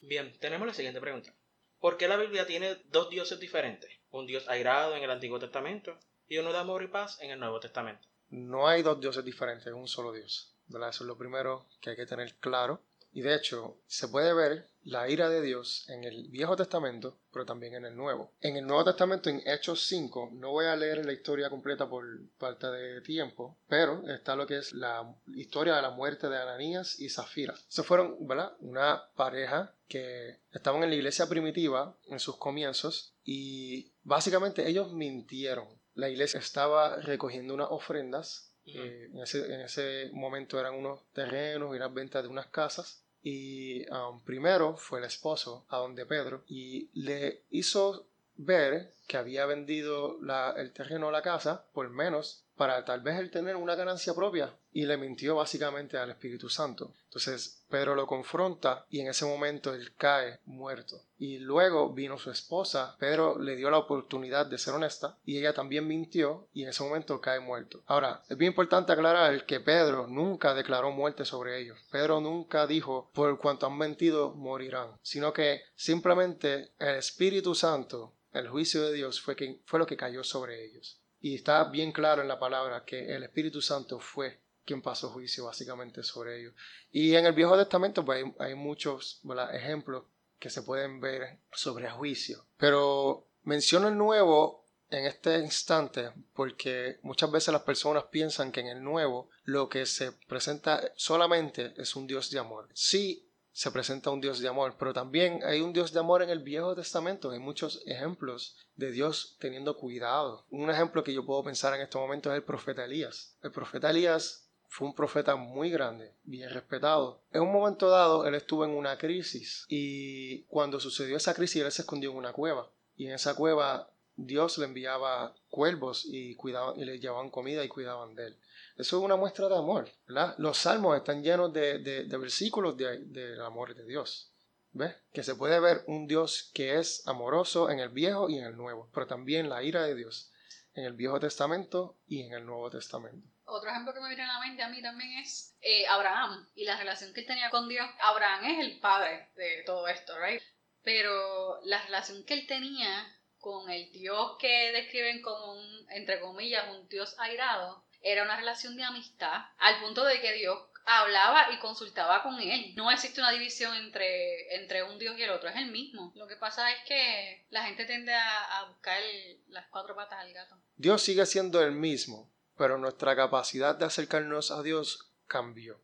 [0.00, 1.34] Bien, tenemos la siguiente pregunta.
[1.78, 3.90] ¿Por qué la Biblia tiene dos dioses diferentes?
[4.10, 7.40] Un dios airado en el Antiguo Testamento y uno de amor y paz en el
[7.40, 8.08] Nuevo Testamento.
[8.28, 10.56] No hay dos dioses diferentes, es un solo dios.
[10.66, 10.90] ¿verdad?
[10.90, 12.82] Eso es lo primero que hay que tener claro.
[13.12, 17.44] Y de hecho, se puede ver la ira de Dios en el Viejo Testamento, pero
[17.44, 18.32] también en el Nuevo.
[18.40, 22.04] En el Nuevo Testamento, en Hechos 5, no voy a leer la historia completa por
[22.38, 26.98] falta de tiempo, pero está lo que es la historia de la muerte de Ananías
[26.98, 27.54] y Zafira.
[27.68, 28.16] Se fueron.
[28.60, 35.66] Una pareja que estaban en la iglesia primitiva en sus comienzos y básicamente ellos mintieron.
[35.94, 41.74] La iglesia estaba recogiendo unas ofrendas eh, en, ese, en, ese, momento eran unos terrenos
[41.74, 43.02] y las ventas de unas casas.
[43.22, 49.44] Y um, primero fue el esposo a donde Pedro y le hizo ver que había
[49.44, 53.74] vendido la, el terreno o la casa por menos para tal vez él tener una
[53.74, 56.94] ganancia propia y le mintió básicamente al Espíritu Santo.
[57.04, 61.02] Entonces Pedro lo confronta y en ese momento él cae muerto.
[61.18, 65.52] Y luego vino su esposa, Pedro le dio la oportunidad de ser honesta y ella
[65.52, 67.82] también mintió y en ese momento cae muerto.
[67.86, 71.78] Ahora, es bien importante aclarar que Pedro nunca declaró muerte sobre ellos.
[71.90, 78.48] Pedro nunca dijo por cuanto han mentido morirán, sino que simplemente el Espíritu Santo el
[78.48, 81.00] juicio de Dios fue, que, fue lo que cayó sobre ellos.
[81.20, 85.46] Y está bien claro en la palabra que el Espíritu Santo fue quien pasó juicio
[85.46, 86.54] básicamente sobre ellos.
[86.92, 89.20] Y en el Viejo Testamento pues, hay, muchos
[89.52, 90.04] ejemplos
[90.38, 92.44] que se pueden ver sobre juicio.
[92.56, 98.68] Pero menciono el Nuevo en este instante porque muchas veces las personas piensan que en
[98.68, 102.68] el Nuevo lo que se presenta solamente es un Dios de amor.
[102.72, 106.30] Sí, se presenta un Dios de amor, pero también hay un Dios de amor en
[106.30, 107.32] el Viejo Testamento.
[107.32, 110.46] Hay muchos ejemplos de Dios teniendo cuidado.
[110.48, 113.34] Un ejemplo que yo puedo pensar en este momento es el profeta Elías.
[113.42, 117.20] El profeta Elías fue un profeta muy grande, bien respetado.
[117.32, 121.72] En un momento dado, él estuvo en una crisis y cuando sucedió esa crisis, él
[121.72, 122.70] se escondió en una cueva.
[122.96, 127.68] Y en esa cueva Dios le enviaba cuervos y, cuidaban, y le llevaban comida y
[127.68, 128.36] cuidaban de él.
[128.76, 130.36] Eso es una muestra de amor, ¿verdad?
[130.38, 134.30] Los salmos están llenos de, versículos del amor de Dios.
[134.72, 134.94] ¿Ves?
[135.12, 138.56] Que se puede ver un Dios que es amoroso en el Viejo y en el
[138.56, 140.30] Nuevo, pero también la ira de Dios
[140.74, 143.26] en el Viejo Testamento y en el Nuevo Testamento.
[143.50, 146.64] Otro ejemplo que me viene a la mente a mí también es eh, Abraham y
[146.64, 147.88] la relación que él tenía con Dios.
[148.00, 150.40] Abraham es el padre de todo esto, ¿right?
[150.82, 156.68] Pero la relación que él tenía con el Dios que describen como un, entre comillas,
[156.70, 161.58] un Dios airado, era una relación de amistad, al punto de que Dios hablaba y
[161.58, 162.72] consultaba con él.
[162.76, 166.12] No existe una división entre, entre un Dios y el otro, es el mismo.
[166.16, 169.00] Lo que pasa es que la gente tiende a, buscar
[169.48, 170.56] las cuatro patas al gato.
[170.76, 175.80] Dios sigue siendo el mismo, pero nuestra capacidad de acercarnos a Dios cambió.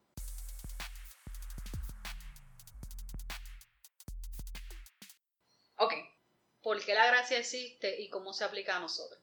[5.77, 5.95] Ok,
[6.61, 9.19] ¿por qué la gracia existe y cómo se aplica a nosotros?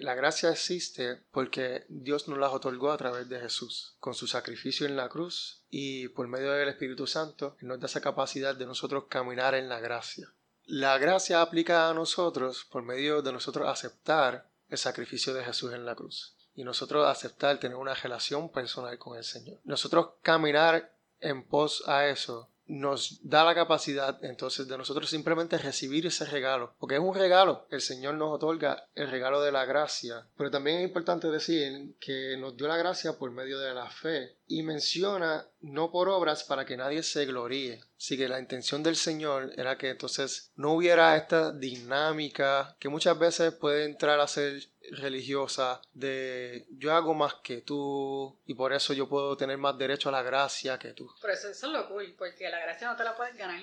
[0.00, 4.86] la gracia existe porque Dios nos la otorgó a través de Jesús, con su sacrificio
[4.86, 9.04] en la cruz y por medio del Espíritu Santo, nos da esa capacidad de nosotros
[9.08, 10.34] caminar en la gracia.
[10.64, 15.86] La gracia aplica a nosotros por medio de nosotros aceptar el sacrificio de Jesús en
[15.86, 19.58] la cruz y nosotros aceptar tener una relación personal con el Señor.
[19.64, 20.90] Nosotros caminar
[21.20, 26.74] en pos a eso nos da la capacidad entonces de nosotros simplemente recibir ese regalo,
[26.78, 30.78] porque es un regalo, el Señor nos otorga el regalo de la gracia, pero también
[30.78, 35.46] es importante decir que nos dio la gracia por medio de la fe y menciona
[35.60, 37.80] no por obras para que nadie se gloríe.
[37.98, 43.18] Así que la intención del Señor era que entonces no hubiera esta dinámica que muchas
[43.18, 48.92] veces puede entrar a ser religiosa de yo hago más que tú y por eso
[48.92, 51.10] yo puedo tener más derecho a la gracia que tú.
[51.20, 53.60] Pero eso, es lo cool, porque la gracia no te la puedes ganar.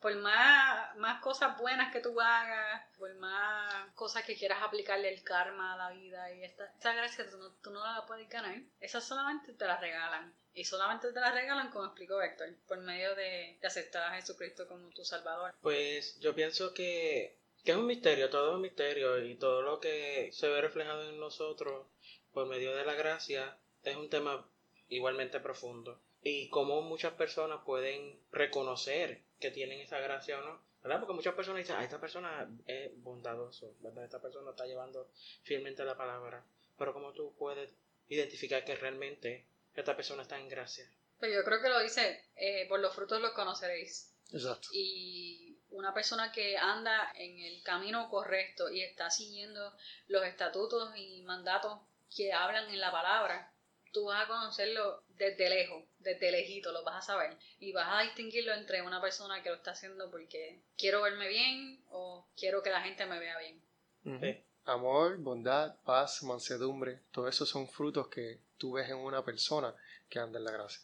[0.00, 5.22] Por más, más cosas buenas que tú hagas, por más cosas que quieras aplicarle el
[5.22, 8.56] karma a la vida y esta, esa gracia tú no, tú no la puedes ganar.
[8.80, 10.34] Esa solamente te la regalan.
[10.54, 14.66] Y solamente te la regalan, como explicó Héctor, por medio de, de aceptar a Jesucristo
[14.66, 15.54] como tu Salvador.
[15.60, 19.80] Pues yo pienso que que es un misterio, todo es un misterio y todo lo
[19.80, 21.86] que se ve reflejado en nosotros
[22.32, 24.48] por medio de la gracia es un tema
[24.88, 26.00] igualmente profundo.
[26.22, 30.68] Y cómo muchas personas pueden reconocer que tienen esa gracia o no.
[30.82, 31.00] ¿Verdad?
[31.00, 34.04] Porque muchas personas dicen, ah, esta persona es bondadoso, ¿verdad?
[34.04, 35.10] Esta persona está llevando
[35.42, 36.44] fielmente la palabra.
[36.78, 37.74] Pero ¿cómo tú puedes
[38.08, 40.88] identificar que realmente esta persona está en gracia?
[41.18, 44.14] Pues yo creo que lo dice, eh, por los frutos los conoceréis.
[44.32, 44.68] Exacto.
[44.72, 45.37] Y
[45.78, 49.72] una persona que anda en el camino correcto y está siguiendo
[50.08, 51.78] los estatutos y mandatos
[52.14, 53.52] que hablan en la palabra,
[53.92, 57.38] tú vas a conocerlo desde lejos, desde lejito, lo vas a saber.
[57.60, 61.80] Y vas a distinguirlo entre una persona que lo está haciendo porque quiero verme bien
[61.90, 63.62] o quiero que la gente me vea bien.
[64.64, 69.72] Amor, bondad, paz, mansedumbre, todos esos son frutos que tú ves en una persona
[70.08, 70.82] que anda en la gracia.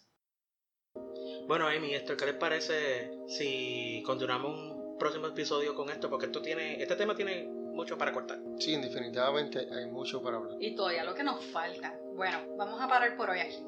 [1.47, 4.74] Bueno, Amy, esto, ¿qué les parece si continuamos un
[5.05, 6.09] próximo episodio con esto?
[6.09, 8.40] Porque esto tiene, este tema tiene mucho para cortar.
[8.59, 10.57] Sí, definitivamente hay mucho para hablar.
[10.59, 11.94] Y todavía lo que nos falta.
[12.14, 13.62] Bueno, vamos a parar por hoy aquí.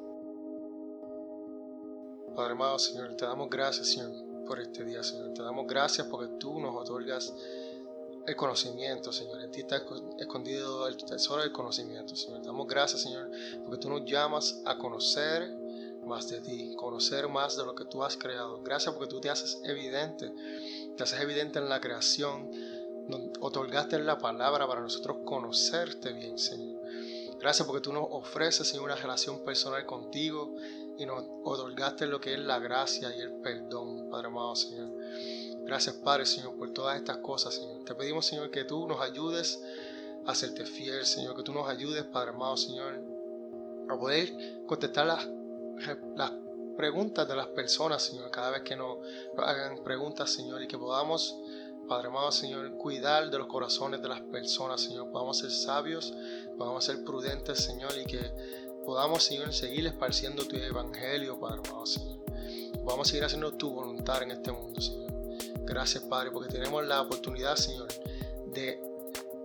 [2.35, 4.13] Padre amado, Señor, te damos gracias, Señor,
[4.47, 5.35] por este día, Señor.
[5.35, 7.35] Te damos gracias porque tú nos otorgas
[8.27, 9.43] el conocimiento, Señor.
[9.43, 9.83] En ti está
[10.19, 12.41] escondido el tesoro del conocimiento, Señor.
[12.41, 13.31] Te damos gracias, Señor,
[13.63, 15.55] porque tú nos llamas a conocer
[16.07, 18.63] más de ti, conocer más de lo que tú has creado.
[18.63, 20.33] Gracias porque tú te haces evidente,
[20.97, 22.51] te haces evidente en la creación,
[23.41, 26.81] otorgaste la palabra para nosotros conocerte bien, Señor.
[27.39, 30.57] Gracias porque tú nos ofreces, Señor, una relación personal contigo
[30.99, 34.91] y nos otorgaste lo que es la gracia y el perdón, Padre amado Señor.
[35.65, 37.85] Gracias, Padre Señor, por todas estas cosas, Señor.
[37.85, 39.63] Te pedimos, Señor, que tú nos ayudes
[40.25, 43.01] a serte fiel, Señor, que tú nos ayudes, Padre amado Señor,
[43.89, 45.29] a poder contestar las,
[46.17, 46.33] las
[46.77, 48.99] preguntas de las personas, Señor, cada vez que nos
[49.39, 51.37] hagan preguntas, Señor, y que podamos,
[51.89, 56.13] Padre amado Señor, cuidar de los corazones de las personas, Señor, podamos ser sabios,
[56.57, 58.31] podamos ser prudentes, Señor, y que
[58.85, 62.21] podamos, Señor, seguir esparciendo tu evangelio, Padre amado, Señor.
[62.85, 65.07] Podamos seguir haciendo tu voluntad en este mundo, Señor.
[65.65, 67.89] Gracias, Padre, porque tenemos la oportunidad, Señor,
[68.47, 68.81] de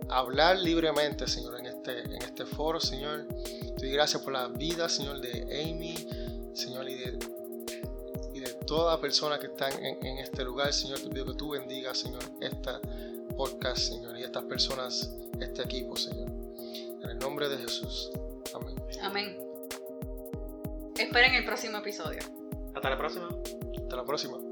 [0.08, 3.26] hablar libremente, Señor, en este, en este foro, Señor.
[3.28, 5.94] Te doy gracias por la vida, Señor, de Amy,
[6.52, 7.18] Señor, y de,
[8.34, 11.00] y de toda persona que está en, en este lugar, Señor.
[11.00, 12.80] Te pido que tú bendigas, Señor, esta
[13.32, 16.28] podcast, Señor, y estas personas, este equipo, Señor.
[17.02, 18.10] En el nombre de Jesús.
[18.54, 18.76] Amén.
[19.02, 19.36] Amén.
[20.96, 22.20] Esperen el próximo episodio.
[22.74, 23.28] Hasta la próxima.
[23.76, 24.51] Hasta la próxima.